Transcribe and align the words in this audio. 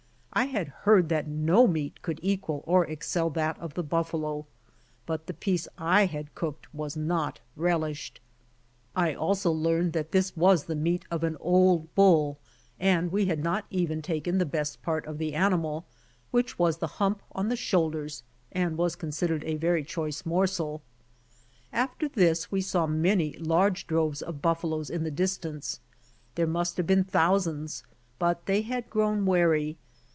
I 0.33 0.45
had 0.45 0.69
heard 0.69 1.09
that 1.09 1.27
no 1.27 1.67
meat 1.67 2.01
could 2.01 2.17
equal 2.23 2.63
or 2.65 2.85
excel 2.85 3.29
that 3.31 3.59
of 3.59 3.73
the 3.73 3.83
buffalo, 3.83 4.45
but 5.05 5.27
the 5.27 5.33
piece 5.33 5.67
I 5.77 6.05
had 6.05 6.33
cooked 6.35 6.73
was 6.73 6.95
not 6.95 7.41
relished. 7.57 8.21
I 8.95 9.13
also 9.13 9.51
learned 9.51 9.91
that 9.91 10.13
this 10.13 10.37
was 10.37 10.63
the 10.65 10.73
meat 10.75 11.03
of 11.11 11.25
an 11.25 11.35
old 11.41 11.93
bull, 11.95 12.39
and 12.79 13.11
we 13.11 13.25
had 13.25 13.43
not 13.43 13.65
even 13.71 14.01
taken 14.01 14.37
the 14.37 14.45
best 14.45 14.81
part 14.81 15.05
of 15.05 15.17
the 15.17 15.35
animal, 15.35 15.85
which 16.31 16.53
26 16.55 16.57
BY 16.57 16.63
ox 16.63 16.75
TEAM 16.77 16.87
TO 16.87 16.97
CALIFORNIA 16.97 17.19
was 17.19 17.19
the 17.19 17.23
hurap 17.25 17.37
on 17.39 17.49
the 17.49 17.55
shoulders 17.57 18.23
and 18.53 18.77
was 18.77 18.95
considered 18.95 19.43
a 19.43 19.57
very 19.57 19.83
choice 19.83 20.25
morsel. 20.25 20.81
After 21.73 22.07
this 22.07 22.49
we 22.49 22.61
saw 22.61 22.87
many 22.87 23.37
large 23.37 23.85
droves 23.85 24.21
of 24.21 24.41
buffaloes 24.41 24.89
in 24.89 25.03
the 25.03 25.11
distance. 25.11 25.81
There 26.35 26.47
must 26.47 26.77
have 26.77 26.87
been 26.87 27.03
thousands, 27.03 27.83
but 28.17 28.45
they 28.45 28.61
had 28.61 28.89
grown 28.89 29.25
wary. 29.25 29.77